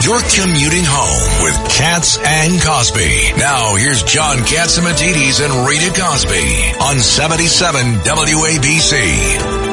[0.00, 3.32] You're commuting home with Katz and Cosby.
[3.36, 9.68] Now here's John Catsimatidis and Rita Cosby on 77 WABC.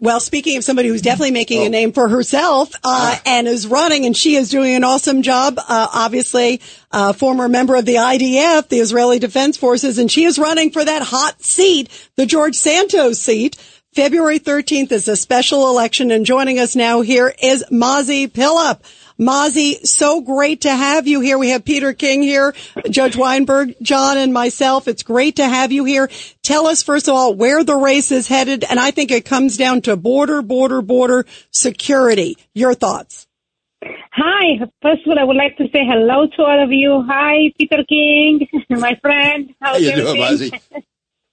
[0.00, 4.06] Well, speaking of somebody who's definitely making a name for herself uh, and is running,
[4.06, 5.58] and she is doing an awesome job.
[5.58, 6.60] Uh, obviously,
[6.92, 10.84] uh, former member of the IDF, the Israeli Defense Forces, and she is running for
[10.84, 13.56] that hot seat, the George Santos seat.
[13.94, 18.80] February 13th is a special election, and joining us now here is Mazi Pilip.
[19.18, 21.38] Mazi, so great to have you here.
[21.38, 22.54] We have Peter King here,
[22.88, 24.86] Judge Weinberg, John, and myself.
[24.86, 26.08] It's great to have you here.
[26.42, 28.62] Tell us, first of all, where the race is headed.
[28.62, 32.36] And I think it comes down to border, border, border security.
[32.54, 33.26] Your thoughts?
[33.82, 34.58] Hi.
[34.82, 37.04] First of all, I would like to say hello to all of you.
[37.08, 39.54] Hi, Peter King, my friend.
[39.60, 40.60] How How's you doing, everything?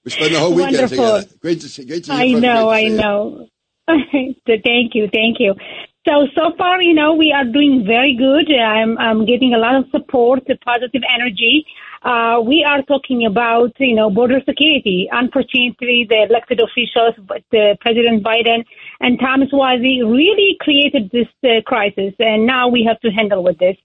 [0.06, 1.06] We spent the whole weekend Wonderful.
[1.20, 1.38] together.
[1.42, 1.86] Great to see.
[1.86, 2.98] Great to see I know, I to see you.
[2.98, 3.48] know.
[3.88, 5.54] Thank you, thank you.
[6.08, 8.52] So so far, you know, we are doing very good.
[8.56, 11.66] I'm I'm getting a lot of support, positive energy.
[12.06, 15.10] Uh, we are talking about you know border security.
[15.12, 18.64] Unfortunately, the elected officials, but uh, President Biden
[19.00, 23.58] and Tom Suozzi really created this uh, crisis, and now we have to handle with
[23.58, 23.76] this.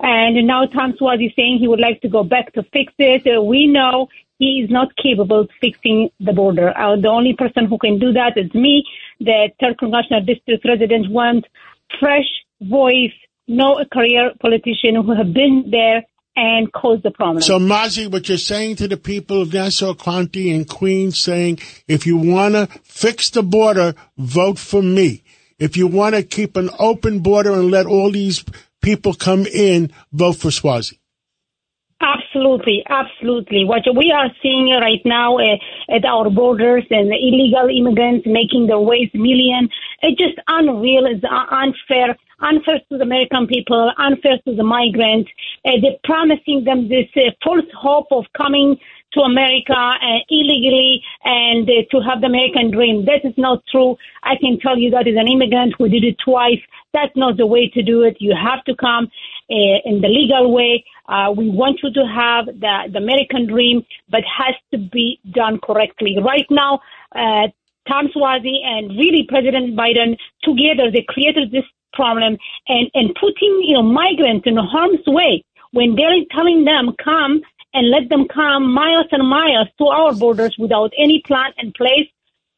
[0.00, 3.26] And now Tom Suozzi is saying he would like to go back to fix it.
[3.26, 6.76] Uh, we know he is not capable of fixing the border.
[6.76, 8.84] Uh, the only person who can do that is me.
[9.20, 11.46] The third congressional district resident want
[11.98, 12.28] fresh
[12.60, 13.16] voice,
[13.48, 16.04] no career politician who have been there
[16.36, 17.42] and caused the problem.
[17.42, 22.06] So, Mazi, what you're saying to the people of Nassau County and Queens, saying if
[22.06, 25.22] you want to fix the border, vote for me.
[25.58, 28.44] If you want to keep an open border and let all these
[28.80, 30.96] people come in, vote for Suozzi.
[32.00, 33.66] Absolutely, absolutely.
[33.66, 35.56] What we are seeing right now uh,
[35.94, 39.68] at our borders and the illegal immigrants making their ways million,
[40.02, 41.06] it's just unreal.
[41.06, 45.30] It's unfair, unfair to the American people, unfair to the migrants.
[45.64, 48.78] Uh, they're promising them this uh, false hope of coming
[49.12, 53.04] to America uh, illegally and uh, to have the American dream.
[53.04, 53.96] That is not true.
[54.22, 56.60] I can tell you that as an immigrant who did it twice.
[56.92, 58.16] That's not the way to do it.
[58.20, 59.10] You have to come
[59.50, 60.84] uh, in the legal way.
[61.08, 65.58] Uh, we want you to have the, the American dream, but has to be done
[65.62, 66.16] correctly.
[66.22, 66.80] Right now,
[67.14, 67.48] uh,
[67.88, 72.36] Tom Suozzi and really President Biden together, they created this problem
[72.68, 77.40] and, and putting, you know, migrants in harm's way when they're telling them come
[77.72, 82.08] and let them come miles and miles to our borders without any plan in place.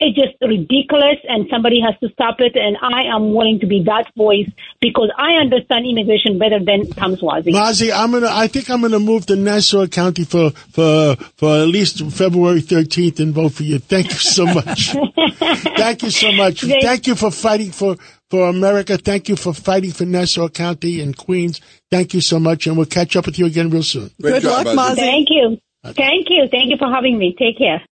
[0.04, 2.56] It's just ridiculous and somebody has to stop it.
[2.56, 4.48] And I am willing to be that voice
[4.80, 7.52] because I understand immigration better than Tom Suozzi.
[7.52, 8.28] Mazi, I'm gonna.
[8.30, 13.20] I think I'm gonna move to Nassau County for for for at least February 13th
[13.20, 13.78] and vote for you.
[13.78, 14.92] Thank you so much.
[15.76, 16.62] Thank you so much.
[16.62, 17.96] They- Thank you for fighting for
[18.30, 18.96] for America.
[18.98, 21.60] Thank you for fighting for Nassau County and Queens.
[21.90, 24.10] Thank you so much, and we'll catch up with you again real soon.
[24.20, 24.90] Great Good job, luck, Mazi.
[24.92, 24.96] Mazi.
[24.96, 25.58] Thank you.
[25.84, 26.48] Thank you.
[26.50, 27.34] Thank you for having me.
[27.38, 27.82] Take care.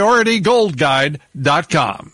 [0.00, 2.08] PriorityGoldGuide.com.